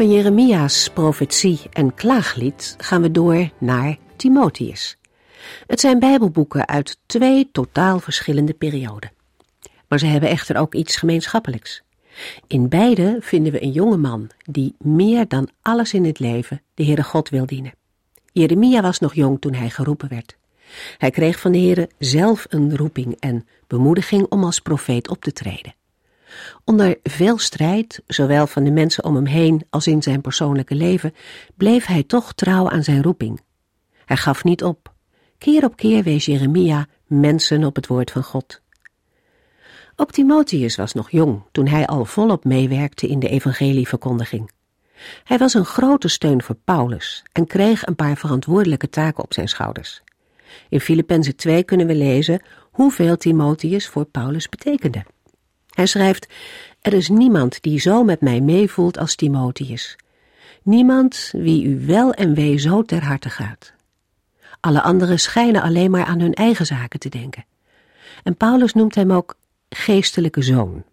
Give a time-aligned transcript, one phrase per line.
[0.00, 4.96] Van Jeremia's profetie en klaaglied gaan we door naar Timotheus.
[5.66, 9.12] Het zijn Bijbelboeken uit twee totaal verschillende perioden.
[9.88, 11.82] Maar ze hebben echter ook iets gemeenschappelijks.
[12.46, 16.84] In beide vinden we een jonge man die meer dan alles in het leven de
[16.84, 17.74] Heere God wil dienen.
[18.32, 20.36] Jeremia was nog jong toen hij geroepen werd.
[20.98, 25.32] Hij kreeg van de Heere zelf een roeping en bemoediging om als profeet op te
[25.32, 25.74] treden.
[26.64, 31.14] Onder veel strijd, zowel van de mensen om hem heen als in zijn persoonlijke leven,
[31.56, 33.40] bleef hij toch trouw aan zijn roeping.
[34.04, 34.92] Hij gaf niet op.
[35.38, 38.60] Keer op keer wees Jeremia mensen op het woord van God.
[39.96, 44.50] Ook Timotheus was nog jong toen hij al volop meewerkte in de evangelieverkondiging.
[45.24, 49.48] Hij was een grote steun voor Paulus en kreeg een paar verantwoordelijke taken op zijn
[49.48, 50.02] schouders.
[50.68, 55.04] In Filippenzen 2 kunnen we lezen hoeveel Timotheus voor Paulus betekende.
[55.70, 56.28] Hij schrijft,
[56.80, 59.96] er is niemand die zo met mij meevoelt als Timotheus.
[60.62, 63.72] Niemand wie u wel en wee zo ter harte gaat.
[64.60, 67.44] Alle anderen schijnen alleen maar aan hun eigen zaken te denken.
[68.22, 69.36] En Paulus noemt hem ook
[69.68, 70.84] geestelijke zoon.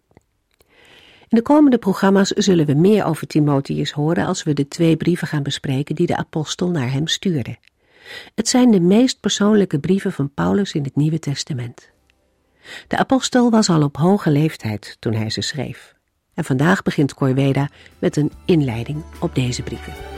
[1.28, 5.28] In de komende programma's zullen we meer over Timotheus horen als we de twee brieven
[5.28, 7.56] gaan bespreken die de apostel naar hem stuurde.
[8.34, 11.90] Het zijn de meest persoonlijke brieven van Paulus in het Nieuwe Testament.
[12.86, 15.94] De apostel was al op hoge leeftijd toen hij ze schreef.
[16.34, 17.68] En vandaag begint Corveda
[17.98, 20.17] met een inleiding op deze brieven.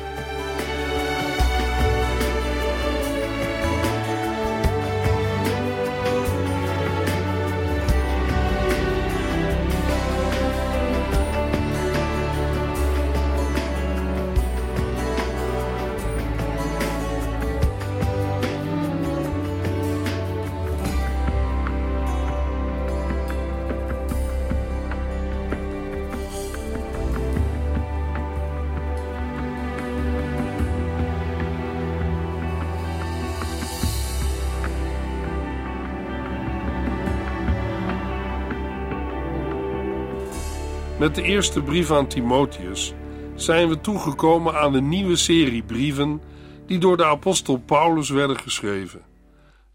[41.00, 42.94] Met de eerste brief aan Timotheus
[43.34, 46.22] zijn we toegekomen aan de nieuwe serie brieven
[46.66, 49.02] die door de apostel Paulus werden geschreven.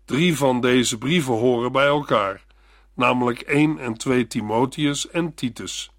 [0.05, 2.45] Drie van deze brieven horen bij elkaar,
[2.93, 5.91] namelijk 1 en 2 Timotheus en Titus.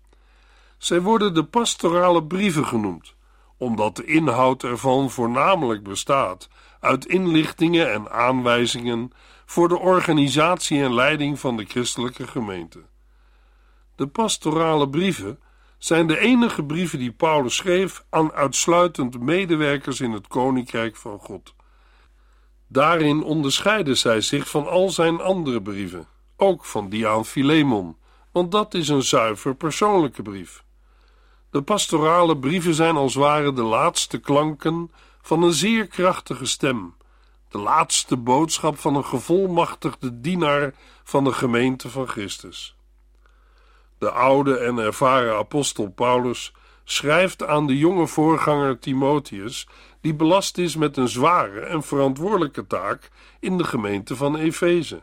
[0.78, 3.14] Zij worden de pastorale brieven genoemd,
[3.56, 6.48] omdat de inhoud ervan voornamelijk bestaat
[6.81, 9.12] uit inlichtingen en aanwijzingen
[9.47, 12.82] voor de organisatie en leiding van de christelijke gemeente.
[13.97, 15.39] De pastorale brieven
[15.79, 21.55] zijn de enige brieven die Paulus schreef aan uitsluitend medewerkers in het koninkrijk van God.
[22.69, 26.06] Daarin onderscheiden zij zich van al zijn andere brieven,
[26.37, 27.97] ook van die aan Philemon,
[28.33, 30.65] want dat is een zuiver persoonlijke brief.
[31.51, 34.91] De pastorale brieven zijn als ware de laatste klanken
[35.23, 36.95] van een zeer krachtige stem,
[37.49, 40.75] de laatste boodschap van een gevolmachtigde dienaar
[41.05, 42.75] van de gemeente van Christus.
[43.99, 46.53] De oude en ervaren apostel Paulus
[46.84, 49.69] schrijft aan de jonge voorganger Timotheus,
[50.01, 55.03] die belast is met een zware en verantwoordelijke taak in de gemeente van Efeze.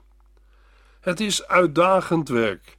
[0.99, 2.77] Het is uitdagend werk.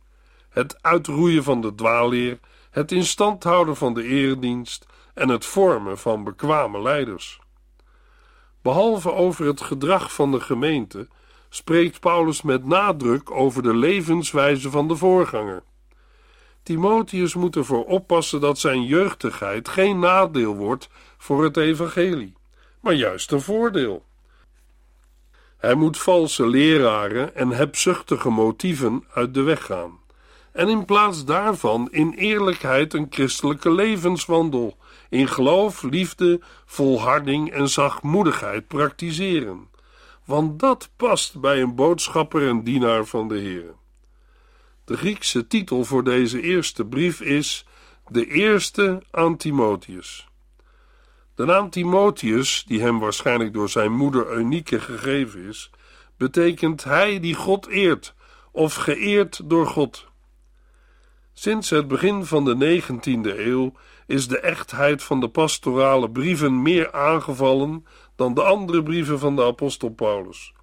[0.48, 2.38] Het uitroeien van de dwaalleer,
[2.70, 7.40] het in stand houden van de eredienst en het vormen van bekwame leiders.
[8.62, 11.08] Behalve over het gedrag van de gemeente,
[11.48, 15.62] spreekt Paulus met nadruk over de levenswijze van de voorganger.
[16.64, 20.88] Timotheus moet ervoor oppassen dat zijn jeugdigheid geen nadeel wordt
[21.18, 22.34] voor het evangelie,
[22.80, 24.04] maar juist een voordeel.
[25.56, 29.98] Hij moet valse leraren en hebzuchtige motieven uit de weg gaan,
[30.52, 34.76] en in plaats daarvan in eerlijkheid een christelijke levenswandel,
[35.08, 39.68] in geloof, liefde, volharding en zachtmoedigheid praktiseren,
[40.24, 43.74] want dat past bij een boodschapper en dienaar van de Heer.
[44.84, 47.66] De Griekse titel voor deze eerste brief is
[48.08, 50.28] De Eerste aan Timotheus.
[51.34, 55.70] De naam Timotheus, die hem waarschijnlijk door zijn moeder Eunike gegeven is,
[56.16, 58.14] betekent hij die God eert
[58.52, 60.06] of geëerd door God.
[61.32, 63.72] Sinds het begin van de 19e eeuw
[64.06, 67.86] is de echtheid van de pastorale brieven meer aangevallen
[68.16, 70.53] dan de andere brieven van de apostel Paulus.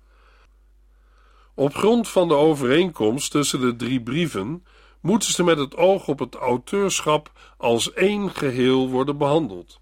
[1.56, 4.66] Op grond van de overeenkomst tussen de drie brieven
[5.02, 9.80] moeten ze met het oog op het auteurschap als één geheel worden behandeld.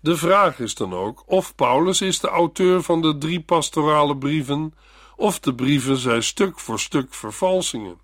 [0.00, 4.74] De vraag is dan ook of Paulus is de auteur van de drie pastorale brieven
[5.16, 8.00] of de brieven zijn stuk voor stuk vervalsingen.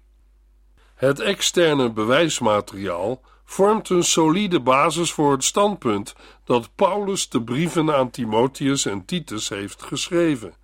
[0.94, 8.10] Het externe bewijsmateriaal vormt een solide basis voor het standpunt dat Paulus de brieven aan
[8.10, 10.54] Timotheus en Titus heeft geschreven.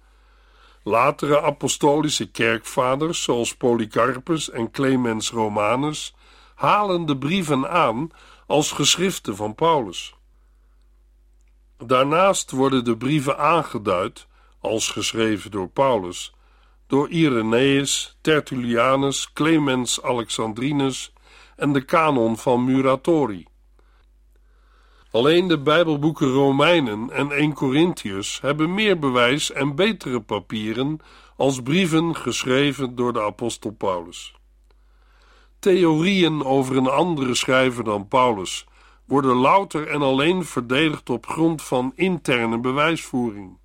[0.87, 6.15] Latere apostolische kerkvaders, zoals Polycarpus en Clemens Romanus,
[6.55, 8.11] halen de brieven aan
[8.47, 10.15] als geschriften van Paulus.
[11.79, 14.27] Daarnaast worden de brieven aangeduid,
[14.61, 16.35] als geschreven door Paulus,
[16.87, 21.13] door Irenaeus, Tertullianus, Clemens Alexandrinus
[21.57, 23.47] en de kanon van Muratori.
[25.15, 30.99] Alleen de Bijbelboeken Romeinen en 1 Corinthiërs hebben meer bewijs en betere papieren
[31.37, 34.35] als brieven geschreven door de apostel Paulus.
[35.59, 38.67] Theorieën over een andere schrijver dan Paulus
[39.07, 43.59] worden louter en alleen verdedigd op grond van interne bewijsvoering.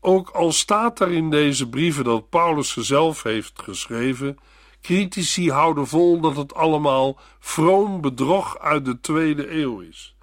[0.00, 4.38] Ook al staat er in deze brieven dat Paulus ze zelf heeft geschreven,
[4.80, 10.13] critici houden vol dat het allemaal vroom bedrog uit de tweede eeuw is.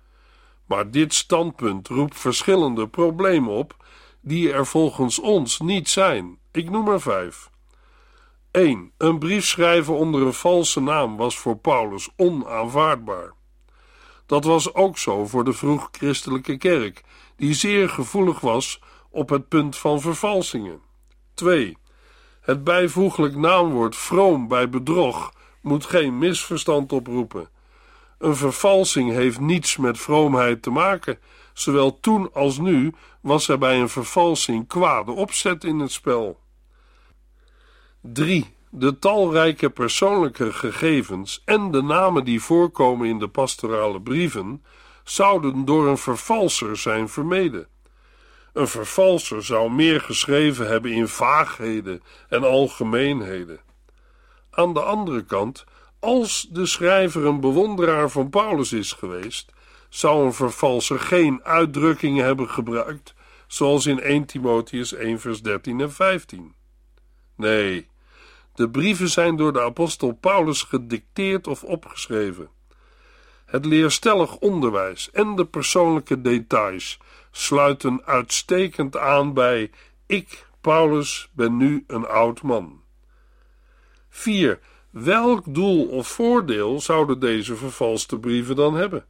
[0.71, 3.75] Maar dit standpunt roept verschillende problemen op,
[4.21, 6.37] die er volgens ons niet zijn.
[6.51, 7.49] Ik noem er vijf.
[8.51, 8.91] 1.
[8.97, 13.33] Een brief schrijven onder een valse naam was voor Paulus onaanvaardbaar.
[14.25, 17.03] Dat was ook zo voor de vroeg-christelijke kerk,
[17.35, 20.81] die zeer gevoelig was op het punt van vervalsingen.
[21.33, 21.77] 2.
[22.41, 27.49] Het bijvoeglijk naamwoord vroom bij bedrog moet geen misverstand oproepen.
[28.21, 31.19] Een vervalsing heeft niets met vroomheid te maken.
[31.53, 36.39] Zowel toen als nu was er bij een vervalsing kwade opzet in het spel.
[38.01, 38.55] 3.
[38.69, 44.63] De talrijke persoonlijke gegevens en de namen die voorkomen in de pastorale brieven
[45.03, 47.67] zouden door een vervalser zijn vermeden.
[48.53, 53.59] Een vervalser zou meer geschreven hebben in vaagheden en algemeenheden.
[54.51, 55.65] Aan de andere kant,
[56.01, 59.51] als de schrijver een bewonderaar van Paulus is geweest,
[59.89, 63.13] zou een vervalser geen uitdrukkingen hebben gebruikt,
[63.47, 66.53] zoals in 1 Timotheus 1 vers 13 en 15.
[67.35, 67.87] Nee,
[68.55, 72.49] de brieven zijn door de apostel Paulus gedicteerd of opgeschreven.
[73.45, 76.99] Het leerstellig onderwijs en de persoonlijke details
[77.31, 79.71] sluiten uitstekend aan bij
[80.05, 82.81] ik, Paulus, ben nu een oud man.
[84.09, 84.59] 4.
[84.91, 89.05] Welk doel of voordeel zouden deze vervalste brieven dan hebben?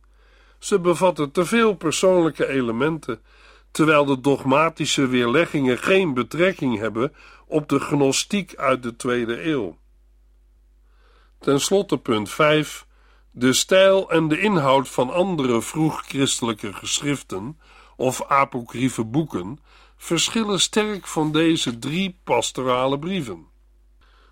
[0.60, 3.22] Ze bevatten te veel persoonlijke elementen,
[3.72, 7.14] terwijl de dogmatische weerleggingen geen betrekking hebben
[7.48, 9.78] op de gnostiek uit de tweede eeuw.
[11.40, 12.86] Ten slotte punt 5.
[13.32, 17.60] De stijl en de inhoud van andere vroeg-christelijke geschriften
[17.96, 19.60] of apocryfe boeken
[19.98, 23.51] verschillen sterk van deze drie pastorale brieven.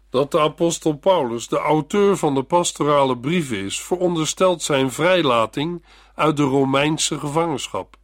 [0.10, 5.86] Dat de apostel Paulus de auteur van de pastorale brieven is, veronderstelt zijn vrijlating
[6.16, 7.96] uit de Romeinse gevangenschap,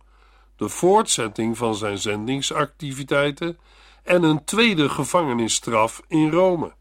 [0.58, 3.58] de voortzetting van zijn zendingsactiviteiten
[4.04, 6.74] en een tweede gevangenisstraf in Rome.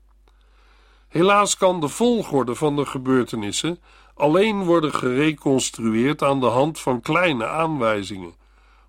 [1.09, 3.79] Helaas kan de volgorde van de gebeurtenissen
[4.15, 8.35] alleen worden gereconstrueerd aan de hand van kleine aanwijzingen,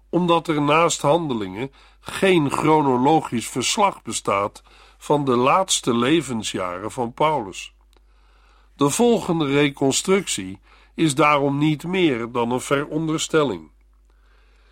[0.10, 4.64] omdat er naast handelingen geen chronologisch verslag bestaat
[4.98, 7.74] van de laatste levensjaren van Paulus.
[8.76, 10.60] De volgende reconstructie
[10.96, 13.72] is daarom niet meer dan een veronderstelling.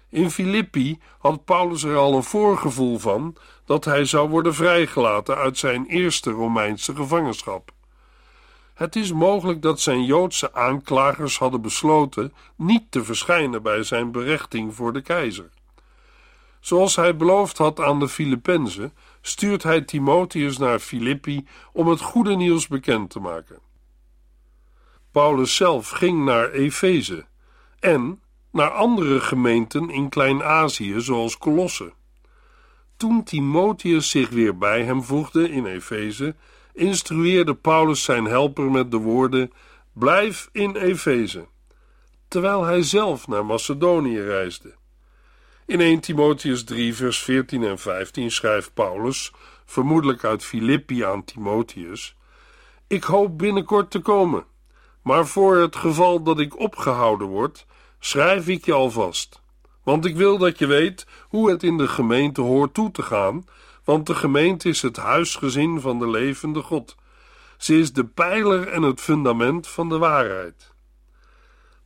[0.10, 5.58] In Filippi had Paulus er al een voorgevoel van dat hij zou worden vrijgelaten uit
[5.58, 7.72] zijn eerste Romeinse gevangenschap.
[8.74, 14.76] Het is mogelijk dat zijn Joodse aanklagers hadden besloten niet te verschijnen bij zijn berechting
[14.76, 15.50] voor de keizer.
[16.60, 18.94] Zoals hij beloofd had aan de Filippenzen,
[19.26, 23.60] stuurt hij Timotheus naar Filippi om het goede nieuws bekend te maken.
[25.12, 27.26] Paulus zelf ging naar Efeze
[27.80, 31.94] en naar andere gemeenten in Klein-Azië, zoals Colosse.
[32.98, 36.36] Toen Timotheus zich weer bij hem voegde in Efeze,
[36.74, 39.52] instrueerde Paulus zijn helper met de woorden:
[39.94, 41.48] Blijf in Efeze,
[42.28, 44.76] terwijl hij zelf naar Macedonië reisde.
[45.66, 49.32] In 1 Timotheus 3, vers 14 en 15 schrijft Paulus,
[49.66, 52.16] vermoedelijk uit Filippi aan Timotheus:
[52.88, 54.46] Ik hoop binnenkort te komen,
[55.02, 57.66] maar voor het geval dat ik opgehouden word,
[58.00, 59.42] schrijf ik je alvast.
[59.84, 63.46] Want ik wil dat je weet hoe het in de gemeente hoort toe te gaan,
[63.84, 66.96] want de gemeente is het huisgezin van de levende God.
[67.58, 70.74] Ze is de pijler en het fundament van de waarheid.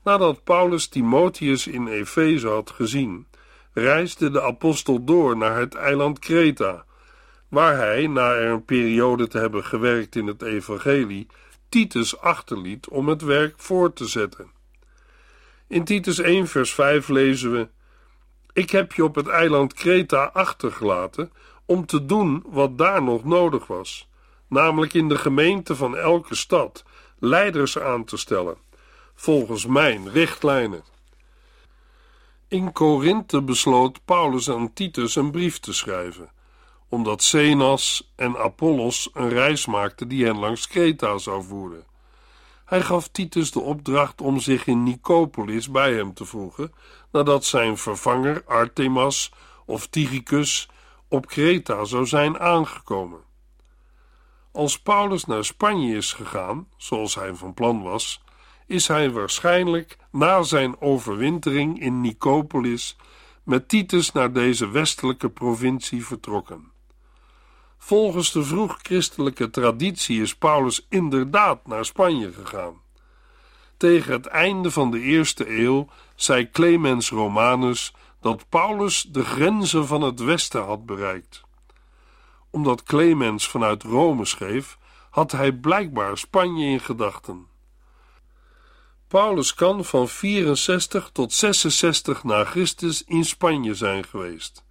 [0.04, 3.27] Nadat Paulus Timotheus in Efeze had gezien,
[3.78, 6.86] reisde de apostel door naar het eiland Kreta,
[7.50, 11.28] waar hij, na er een periode te hebben gewerkt in het evangelie,
[11.70, 14.52] Titus achterliet om het werk voort te zetten.
[15.68, 17.68] In Titus 1 vers 5 lezen we
[18.54, 21.32] Ik heb je op het eiland Kreta achtergelaten
[21.66, 24.10] om te doen wat daar nog nodig was,
[24.48, 26.84] namelijk in de gemeente van elke stad
[27.20, 28.58] leiders aan te stellen,
[29.16, 30.84] volgens mijn richtlijnen.
[32.50, 36.32] In Korinthe besloot Paulus aan Titus een brief te schrijven,
[36.90, 41.86] omdat Zenas en Apollos een reis maakten die hen langs Kreta zou voeren.
[42.66, 46.74] Hij gaf Titus de opdracht om zich in Nicopolis bij hem te voegen,
[47.12, 49.32] nadat zijn vervanger Artemas
[49.66, 50.70] of Tychicus
[51.08, 53.22] op Kreta zou zijn aangekomen.
[54.52, 58.22] Als Paulus naar Spanje is gegaan, zoals hij van plan was,
[58.68, 62.96] is hij waarschijnlijk na zijn overwintering in Nicopolis
[63.44, 66.72] met Titus naar deze westelijke provincie vertrokken.
[67.78, 72.74] Volgens de vroeg-christelijke traditie is Paulus inderdaad naar Spanje gegaan.
[73.78, 80.02] Tegen het einde van de eerste eeuw zei Clemens Romanus dat Paulus de grenzen van
[80.02, 81.42] het westen had bereikt.
[82.50, 84.78] Omdat Clemens vanuit Rome schreef,
[85.10, 87.48] had hij blijkbaar Spanje in gedachten.
[89.08, 94.66] Paulus kan van 64 tot 66 na Christus in Spanje zijn geweest.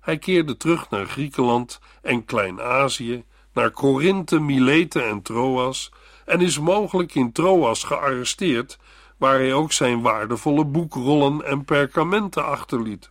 [0.00, 5.92] Hij keerde terug naar Griekenland en Klein-Azië, naar Korinthe, Mileten en Troas
[6.24, 8.78] en is mogelijk in Troas gearresteerd,
[9.16, 13.10] waar hij ook zijn waardevolle boekrollen en perkamenten achterliet.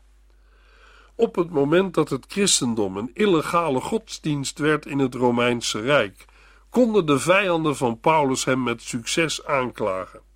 [1.16, 6.26] Op het moment dat het christendom een illegale godsdienst werd in het Romeinse Rijk,
[6.70, 10.30] konden de vijanden van Paulus hem met succes aanklagen.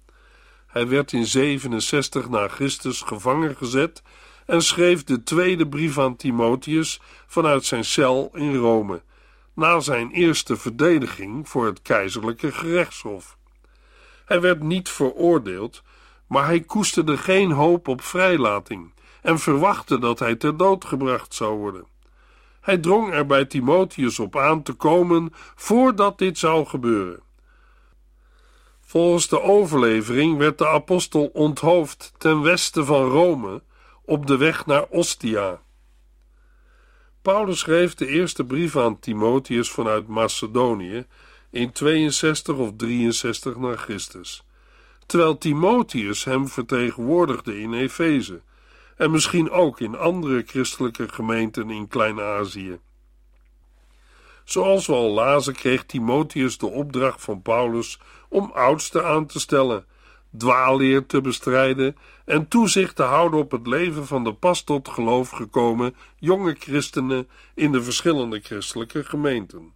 [0.75, 4.01] Hij werd in 67 na Christus gevangen gezet
[4.45, 9.01] en schreef de tweede brief aan Timotheus vanuit zijn cel in Rome,
[9.53, 13.37] na zijn eerste verdediging voor het keizerlijke gerechtshof.
[14.25, 15.83] Hij werd niet veroordeeld,
[16.27, 21.57] maar hij koesterde geen hoop op vrijlating en verwachtte dat hij ter dood gebracht zou
[21.57, 21.85] worden.
[22.61, 27.24] Hij drong er bij Timotheus op aan te komen voordat dit zou gebeuren.
[28.95, 33.61] Volgens de overlevering werd de apostel onthoofd ten westen van Rome
[34.05, 35.61] op de weg naar Ostia.
[37.21, 41.05] Paulus schreef de eerste brief aan Timotheus vanuit Macedonië
[41.49, 44.43] in 62 of 63 na Christus,
[45.05, 48.41] terwijl Timotheus hem vertegenwoordigde in Efeze
[48.97, 52.79] en misschien ook in andere christelijke gemeenten in Klein-Azië.
[54.45, 57.99] Zoals we al lazen, kreeg Timotheus de opdracht van Paulus
[58.29, 59.85] om oudsten aan te stellen,
[60.37, 65.29] dwaalleer te bestrijden en toezicht te houden op het leven van de pas tot geloof
[65.29, 69.73] gekomen jonge christenen in de verschillende christelijke gemeenten.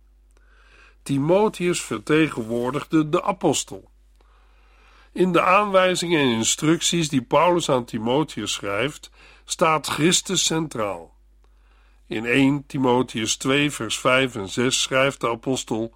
[1.03, 3.89] Timotheus vertegenwoordigde de apostel.
[5.11, 9.11] In de aanwijzingen en instructies die Paulus aan Timotheus schrijft,
[9.45, 11.17] staat Christus centraal.
[12.09, 15.93] In 1 Timotheus 2, vers 5 en 6 schrijft de apostel: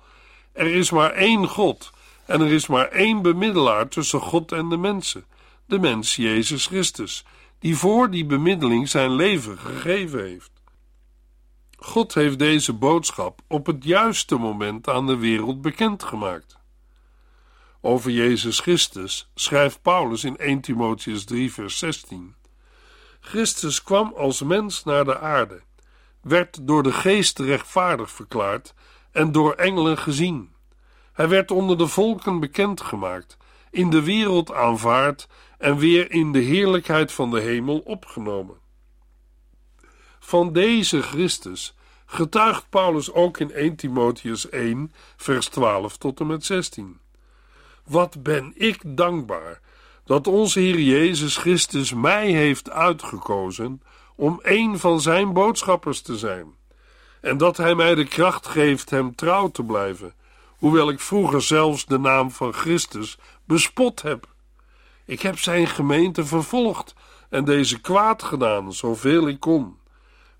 [0.51, 1.91] Er is maar één God
[2.25, 5.25] en er is maar één bemiddelaar tussen God en de mensen,
[5.65, 7.25] de mens Jezus Christus,
[7.59, 10.51] die voor die bemiddeling zijn leven gegeven heeft.
[11.77, 16.57] God heeft deze boodschap op het juiste moment aan de wereld bekendgemaakt.
[17.81, 22.35] Over Jezus Christus schrijft Paulus in 1 Timotheus 3, vers 16:
[23.19, 25.61] Christus kwam als mens naar de aarde,
[26.23, 28.73] werd door de geest rechtvaardig verklaard
[29.11, 30.51] en door engelen gezien.
[31.13, 33.37] Hij werd onder de volken bekendgemaakt,
[33.71, 35.27] in de wereld aanvaard
[35.57, 38.55] en weer in de heerlijkheid van de hemel opgenomen.
[40.19, 41.75] Van deze Christus
[42.05, 46.99] getuigt Paulus ook in 1 Timotheus 1, vers 12 tot en met 16.
[47.85, 49.61] Wat ben ik dankbaar
[50.05, 53.81] dat onze Heer Jezus Christus mij heeft uitgekozen
[54.15, 56.55] om een van zijn boodschappers te zijn,
[57.21, 60.13] en dat Hij mij de kracht geeft hem trouw te blijven,
[60.57, 64.27] hoewel ik vroeger zelfs de naam van Christus bespot heb.
[65.05, 66.93] Ik heb zijn gemeente vervolgd
[67.29, 69.77] en deze kwaad gedaan, zoveel ik kon.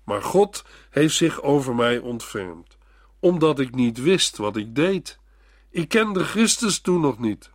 [0.04, 2.76] Maar God heeft zich over mij ontfermd,
[3.20, 5.18] omdat ik niet wist wat ik deed.
[5.70, 7.50] Ik kende Christus toen nog niet.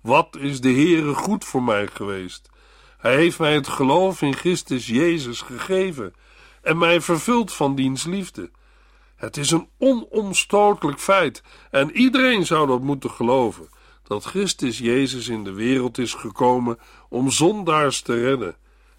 [0.00, 2.50] Wat is de Heere goed voor mij geweest?
[3.04, 6.14] Hij heeft mij het geloof in Christus Jezus gegeven
[6.62, 8.50] en mij vervuld van diens liefde.
[9.16, 13.68] Het is een onomstotelijk feit en iedereen zou dat moeten geloven:
[14.02, 18.56] dat Christus Jezus in de wereld is gekomen om zondaars te redden.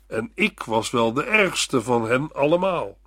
[0.07, 2.97] En ik was wel de ergste van hen allemaal.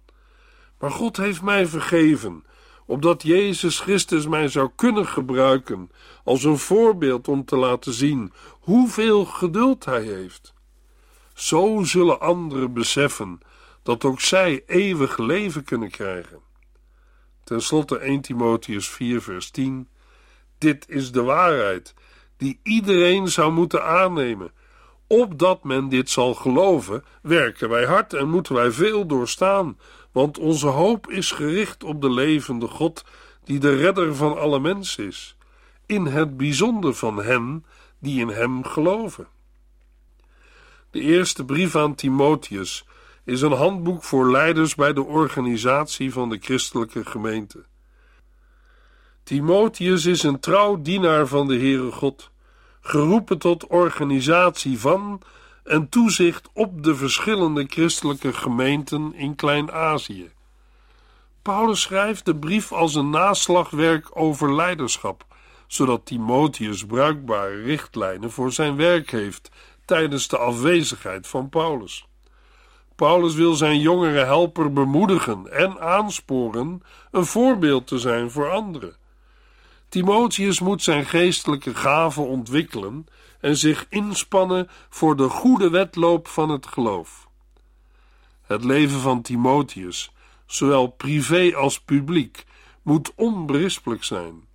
[0.78, 2.44] Maar God heeft mij vergeven,
[2.86, 5.90] opdat Jezus Christus mij zou kunnen gebruiken
[6.24, 10.56] als een voorbeeld om te laten zien hoeveel geduld Hij heeft.
[11.38, 13.40] Zo zullen anderen beseffen
[13.82, 16.40] dat ook zij eeuwig leven kunnen krijgen.
[17.44, 19.88] Ten slotte 1 Timotheus 4 vers 10
[20.58, 21.94] Dit is de waarheid
[22.36, 24.50] die iedereen zou moeten aannemen.
[25.06, 29.78] Opdat men dit zal geloven, werken wij hard en moeten wij veel doorstaan,
[30.12, 33.04] want onze hoop is gericht op de levende God,
[33.44, 35.36] die de redder van alle mensen is,
[35.86, 37.64] in het bijzonder van hen
[37.98, 39.28] die in hem geloven.
[40.90, 42.84] De eerste brief aan Timotheus
[43.24, 47.64] is een handboek voor leiders bij de organisatie van de christelijke gemeente.
[49.22, 52.30] Timotheus is een trouw dienaar van de Heere God,
[52.80, 55.22] geroepen tot organisatie van
[55.64, 60.30] en toezicht op de verschillende christelijke gemeenten in Klein-Azië.
[61.42, 65.26] Paulus schrijft de brief als een naslagwerk over leiderschap,
[65.66, 69.50] zodat Timotheus bruikbare richtlijnen voor zijn werk heeft
[69.88, 72.06] tijdens de afwezigheid van Paulus.
[72.94, 78.96] Paulus wil zijn jongere helper bemoedigen en aansporen een voorbeeld te zijn voor anderen.
[79.88, 83.06] Timotheus moet zijn geestelijke gaven ontwikkelen
[83.40, 87.28] en zich inspannen voor de goede wedloop van het geloof.
[88.42, 90.12] Het leven van Timotheus,
[90.46, 92.44] zowel privé als publiek,
[92.82, 94.47] moet onberispelijk zijn.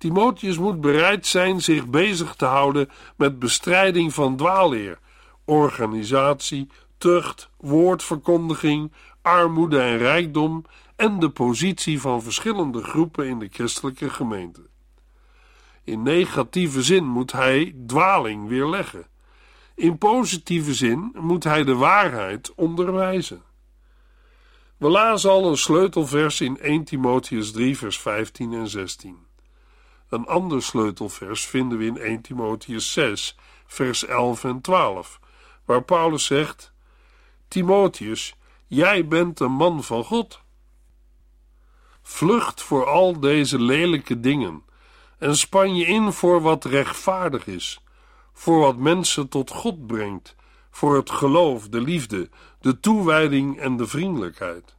[0.00, 4.98] Timotheus moet bereid zijn zich bezig te houden met bestrijding van dwaalleer,
[5.44, 10.64] organisatie, tucht, woordverkondiging, armoede en rijkdom
[10.96, 14.66] en de positie van verschillende groepen in de christelijke gemeente.
[15.84, 19.06] In negatieve zin moet hij dwaling weerleggen.
[19.74, 23.42] In positieve zin moet hij de waarheid onderwijzen.
[24.76, 29.28] We lazen al een sleutelvers in 1 Timotheus 3, vers 15 en 16.
[30.10, 35.20] Een ander sleutelvers vinden we in 1 Timotheus 6, vers 11 en 12,
[35.64, 36.72] waar Paulus zegt:
[37.48, 38.34] Timotheus,
[38.66, 40.40] jij bent een man van God.
[42.02, 44.62] Vlucht voor al deze lelijke dingen
[45.18, 47.80] en span je in voor wat rechtvaardig is,
[48.32, 50.36] voor wat mensen tot God brengt,
[50.70, 52.28] voor het geloof, de liefde,
[52.60, 54.76] de toewijding en de vriendelijkheid.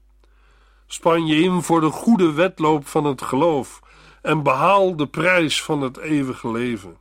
[0.87, 3.81] Span je in voor de goede wedloop van het geloof
[4.21, 6.97] en behaal de prijs van het eeuwige leven.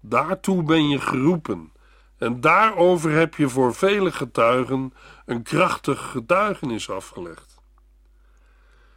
[0.00, 1.72] Daartoe ben je geroepen
[2.18, 4.92] en daarover heb je voor vele getuigen
[5.26, 7.58] een krachtig getuigenis afgelegd.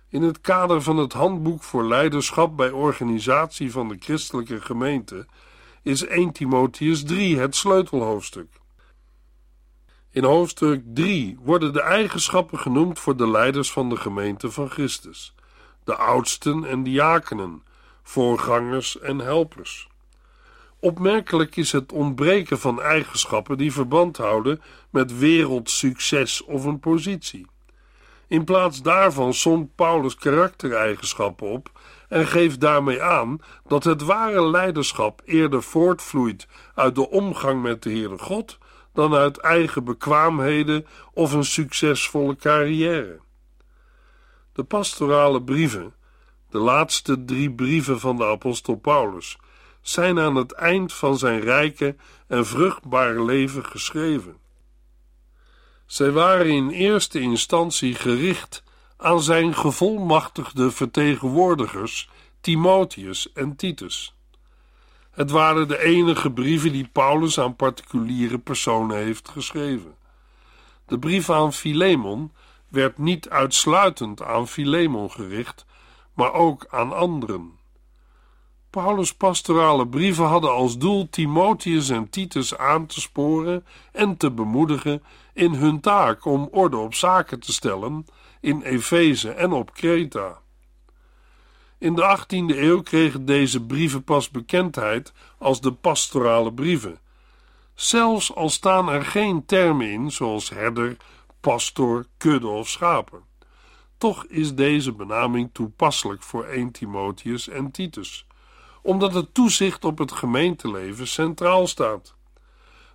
[0.10, 5.26] In het kader van het handboek voor leiderschap bij organisatie van de christelijke gemeente
[5.82, 8.48] is 1 Timotheus 3 het sleutelhoofdstuk.
[10.10, 15.36] In hoofdstuk 3 worden de eigenschappen genoemd voor de leiders van de gemeente van Christus,
[15.84, 17.64] de oudsten en diakenen,
[18.04, 19.88] voorgangers en helpers.
[20.80, 27.46] Opmerkelijk is het ontbreken van eigenschappen die verband houden met wereldsucces of een positie.
[28.28, 31.72] In plaats daarvan somt Paulus karaktereigenschappen op
[32.10, 37.90] en geeft daarmee aan dat het ware leiderschap eerder voortvloeit uit de omgang met de
[37.90, 38.58] Heere God
[38.94, 43.20] dan uit eigen bekwaamheden of een succesvolle carrière.
[44.54, 45.94] De pastorale brieven,
[46.50, 49.38] de laatste drie brieven van de apostel Paulus,
[49.82, 51.96] zijn aan het eind van zijn rijke
[52.28, 54.38] en vruchtbare leven geschreven.
[55.86, 58.64] Zij waren in eerste instantie gericht
[58.98, 62.10] aan zijn gevolmachtigde vertegenwoordigers
[62.42, 64.16] Timotheus en Titus.
[65.12, 69.96] Het waren de enige brieven die Paulus aan particuliere personen heeft geschreven.
[70.86, 72.32] De brief aan Philemon
[72.74, 75.66] werd niet uitsluitend aan Philemon gericht,
[76.14, 77.52] maar ook aan anderen.
[78.70, 85.04] Paulus' pastorale brieven hadden als doel Timotheus en Titus aan te sporen en te bemoedigen
[85.34, 88.06] in hun taak om orde op zaken te stellen
[88.40, 90.42] in Efeze en op Kreta.
[91.78, 97.00] In de 18e eeuw kregen deze brieven pas bekendheid als de pastorale brieven.
[97.76, 100.98] Zelfs al staan er geen termen in zoals herder,
[101.44, 103.24] pastor, kudde of schapen.
[103.98, 108.28] Toch is deze benaming toepasselijk voor 1 Timotheus en Titus,
[108.82, 112.16] omdat het toezicht op het gemeenteleven centraal staat.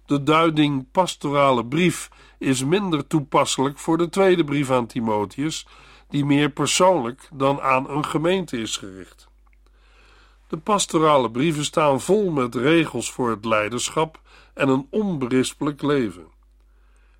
[0.06, 5.66] De duiding pastorale brief is minder toepasselijk voor de tweede brief aan Timotheus,
[6.08, 9.28] die meer persoonlijk dan aan een gemeente is gericht.
[10.46, 14.20] De pastorale brieven staan vol met regels voor het leiderschap
[14.54, 16.36] en een onberispelijk leven.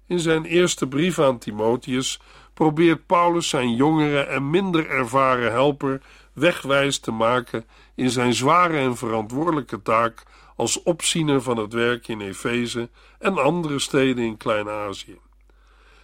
[0.09, 2.21] In zijn eerste brief aan Timotheus
[2.55, 6.01] probeert Paulus zijn jongere en minder ervaren helper
[6.33, 10.23] wegwijs te maken in zijn zware en verantwoordelijke taak
[10.57, 15.19] als opziener van het werk in Efeze en andere steden in Klein-Azië.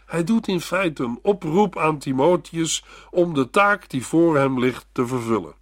[0.07, 4.87] Hij doet in feite een oproep aan Timotheus om de taak die voor hem ligt
[4.93, 5.55] te vervullen.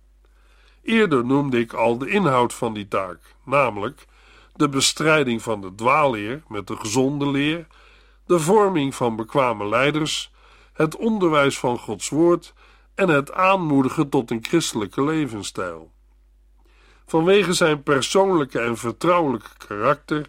[0.82, 4.06] Eerder noemde ik al de inhoud van die taak, namelijk
[4.54, 7.66] de bestrijding van de dwaalleer met de gezonde leer,
[8.32, 10.32] de vorming van bekwame leiders,
[10.72, 12.54] het onderwijs van Gods woord
[12.94, 15.92] en het aanmoedigen tot een christelijke levensstijl.
[17.06, 20.28] Vanwege zijn persoonlijke en vertrouwelijke karakter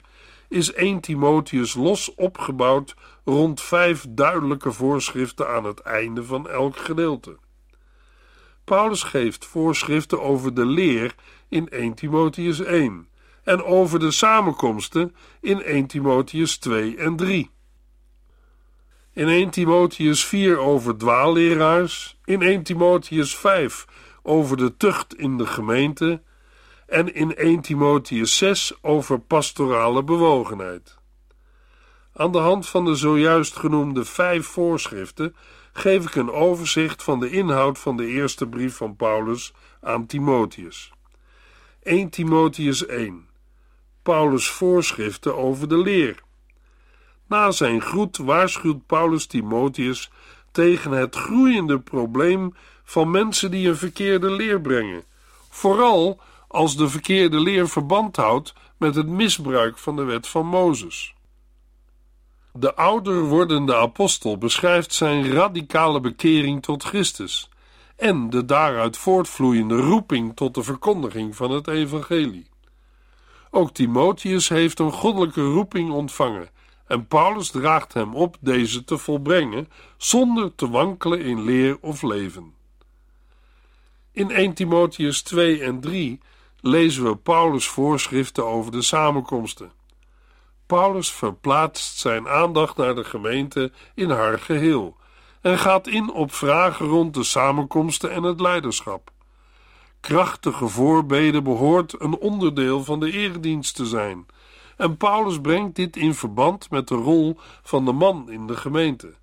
[0.50, 7.38] is 1 Timotheus los opgebouwd rond vijf duidelijke voorschriften aan het einde van elk gedeelte.
[8.64, 11.16] Paulus geeft voorschriften over de leer
[11.50, 13.08] in 1 Timotheus 1
[13.44, 17.52] en over de samenkomsten in 1 Timotheus 2 en 3.
[19.16, 23.86] In 1 Timotheus 4 over dwaalleraars, in 1 Timotheus 5
[24.24, 26.22] over de tucht in de gemeente
[26.88, 30.98] en in 1 Timotheus 6 over pastorale bewogenheid.
[32.14, 35.36] Aan de hand van de zojuist genoemde vijf voorschriften
[35.74, 40.92] geef ik een overzicht van de inhoud van de eerste brief van Paulus aan Timotheus.
[41.84, 43.28] 1 Timotheus 1
[44.04, 46.24] Paulus' voorschriften over de leer.
[47.28, 50.12] Na zijn groet waarschuwt Paulus Timotheus
[50.52, 55.04] tegen het groeiende probleem van mensen die een verkeerde leer brengen,
[55.50, 61.14] vooral als de verkeerde leer verband houdt met het misbruik van de wet van Mozes.
[62.52, 67.50] De ouder wordende apostel beschrijft zijn radicale bekering tot Christus
[67.96, 72.48] en de daaruit voortvloeiende roeping tot de verkondiging van het evangelie.
[73.50, 76.50] Ook Timotheus heeft een goddelijke roeping ontvangen
[76.94, 82.54] en Paulus draagt hem op deze te volbrengen zonder te wankelen in leer of leven.
[84.12, 86.20] In 1 Timotheus 2 en 3
[86.62, 89.72] lezen we Paulus' voorschriften over de samenkomsten.
[90.66, 94.98] Paulus verplaatst zijn aandacht naar de gemeente in haar geheel
[95.42, 99.12] en gaat in op vragen rond de samenkomsten en het leiderschap.
[100.00, 104.26] Krachtige voorbeden behoort een onderdeel van de eredienst te zijn,
[104.84, 109.14] en Paulus brengt dit in verband met de rol van de man in de gemeente.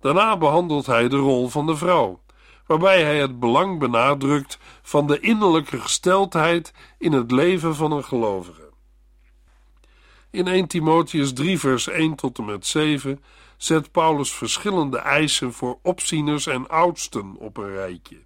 [0.00, 2.20] Daarna behandelt hij de rol van de vrouw,
[2.66, 8.70] waarbij hij het belang benadrukt van de innerlijke gesteldheid in het leven van een gelovige.
[10.30, 13.22] In 1 Timotheus 3, vers 1 tot en met 7
[13.56, 18.22] zet Paulus verschillende eisen voor opzieners en oudsten op een rijtje.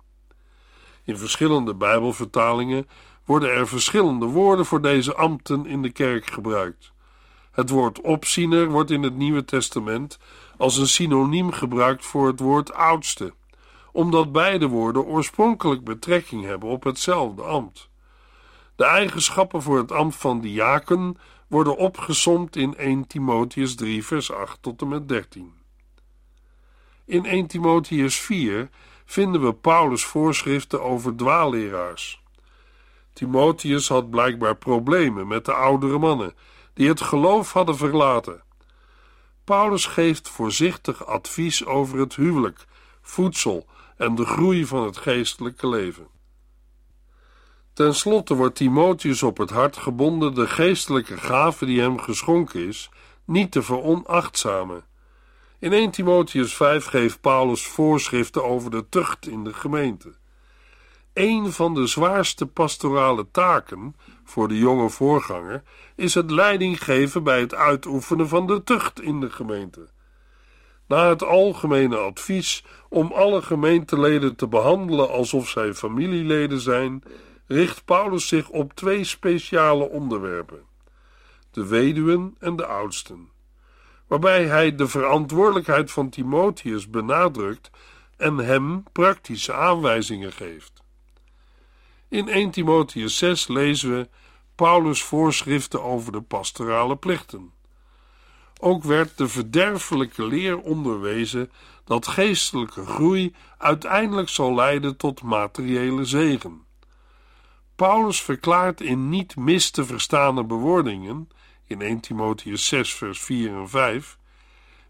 [1.06, 2.88] In verschillende Bijbelvertalingen
[3.24, 6.92] worden er verschillende woorden voor deze ambten in de kerk gebruikt.
[7.50, 10.18] Het woord opziener wordt in het Nieuwe Testament
[10.56, 13.34] als een synoniem gebruikt voor het woord oudste,
[13.92, 17.88] omdat beide woorden oorspronkelijk betrekking hebben op hetzelfde ambt.
[18.76, 21.16] De eigenschappen voor het ambt van diaken
[21.46, 25.52] worden opgesomd in 1 Timotheus 3, vers 8 tot en met 13.
[27.04, 28.68] In 1 Timotheus 4
[29.06, 32.22] vinden we Paulus' voorschriften over dwaalleraars.
[33.12, 36.34] Timotheus had blijkbaar problemen met de oudere mannen
[36.74, 38.42] die het geloof hadden verlaten.
[39.44, 42.64] Paulus geeft voorzichtig advies over het huwelijk,
[43.00, 43.66] voedsel
[43.96, 46.06] en de groei van het geestelijke leven.
[47.72, 52.90] Ten slotte wordt Timotheus op het hart gebonden de geestelijke gave die hem geschonken is,
[53.24, 54.84] niet te veronachtzamen.
[55.58, 60.14] In 1 Timotheus 5 geeft Paulus voorschriften over de tucht in de gemeente.
[61.12, 65.62] Een van de zwaarste pastorale taken voor de jonge voorganger
[65.94, 69.88] is het leiding geven bij het uitoefenen van de tucht in de gemeente.
[70.86, 77.02] Na het algemene advies om alle gemeenteleden te behandelen alsof zij familieleden zijn,
[77.46, 80.62] richt Paulus zich op twee speciale onderwerpen:
[81.50, 83.30] de weduwen en de oudsten,
[84.06, 87.70] waarbij hij de verantwoordelijkheid van Timotheus benadrukt
[88.16, 90.82] en hem praktische aanwijzingen geeft.
[92.08, 94.08] In 1 Timotheus 6 lezen we
[94.54, 97.52] Paulus' voorschriften over de pastorale plichten.
[98.60, 101.50] Ook werd de verderfelijke leer onderwezen
[101.84, 106.64] dat geestelijke groei uiteindelijk zal leiden tot materiële zegen.
[107.76, 111.28] Paulus verklaart in niet mis te verstaande bewoordingen,
[111.66, 114.18] in 1 Timotheus 6, vers 4 en 5,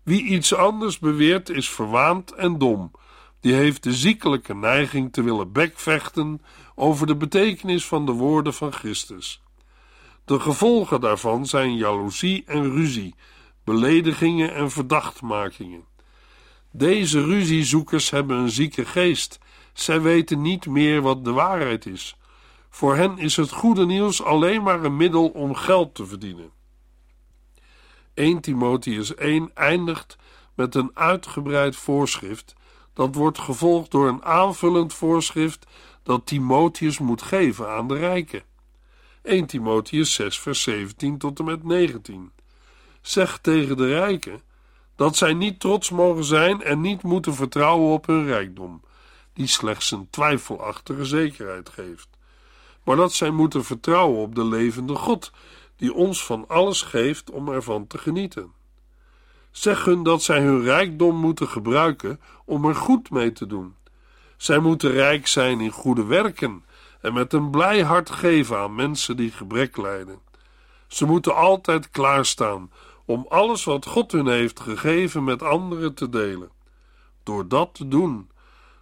[0.03, 2.91] wie iets anders beweert is verwaand en dom,
[3.41, 6.43] die heeft de ziekelijke neiging te willen bekvechten
[6.75, 9.43] over de betekenis van de woorden van Christus.
[10.25, 13.15] De gevolgen daarvan zijn jaloezie en ruzie,
[13.65, 15.85] beledigingen en verdachtmakingen.
[16.71, 19.39] Deze ruziezoekers hebben een zieke geest.
[19.73, 22.17] Zij weten niet meer wat de waarheid is.
[22.71, 26.51] Voor hen is het goede nieuws alleen maar een middel om geld te verdienen.
[28.17, 30.17] 1 Timotheus 1 eindigt
[30.55, 32.55] met een uitgebreid voorschrift
[32.95, 35.67] dat wordt gevolgd door een aanvullend voorschrift
[36.03, 38.43] dat Timotheus moet geven aan de rijken.
[39.23, 42.33] 1 Timotheus 6 vers 17 tot en met 19.
[43.01, 44.41] Zeg tegen de rijken
[44.95, 48.83] dat zij niet trots mogen zijn en niet moeten vertrouwen op hun rijkdom,
[49.33, 52.09] die slechts een twijfelachtige zekerheid geeft,
[52.83, 55.33] maar dat zij moeten vertrouwen op de levende God,
[55.77, 58.53] die ons van alles geeft om ervan te genieten.
[59.51, 63.75] Zeg hun dat zij hun rijkdom moeten gebruiken om er goed mee te doen.
[64.37, 66.65] Zij moeten rijk zijn in goede werken
[67.01, 70.19] en met een blij hart geven aan mensen die gebrek lijden.
[70.87, 72.71] Ze moeten altijd klaarstaan
[73.05, 76.51] om alles wat God hun heeft gegeven met anderen te delen.
[77.23, 78.31] Door dat te doen,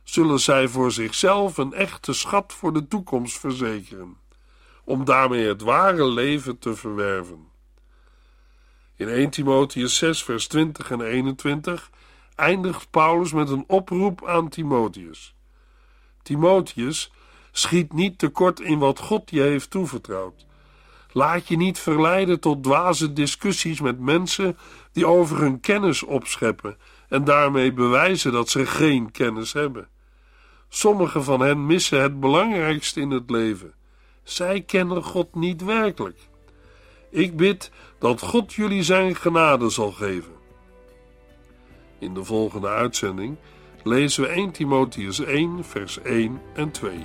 [0.02, 4.16] zullen zij voor zichzelf een echte schat voor de toekomst verzekeren,
[4.84, 7.48] om daarmee het ware leven te verwerven.
[8.96, 11.90] In 1 Timotheus 6, vers 20 en 21
[12.34, 15.34] eindigt Paulus met een oproep aan Timotheus.
[16.22, 17.12] Timotheus,
[17.52, 20.46] schiet niet tekort in wat God je heeft toevertrouwd.
[21.12, 24.58] Laat je niet verleiden tot dwaze discussies met mensen
[24.92, 26.76] die over hun kennis opscheppen
[27.08, 29.88] en daarmee bewijzen dat ze geen kennis hebben.
[30.68, 33.74] Sommigen van hen missen het belangrijkste in het leven.
[34.24, 36.18] Zij kennen God niet werkelijk.
[37.10, 40.32] Ik bid dat God jullie zijn genade zal geven.
[41.98, 43.36] In de volgende uitzending
[43.82, 47.04] lezen we 1 Timotheus 1, vers 1 en 2.